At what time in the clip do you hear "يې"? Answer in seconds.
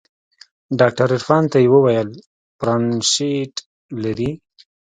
1.63-1.67